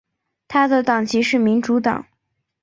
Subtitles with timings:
[0.47, 2.07] 他的党籍是民主党。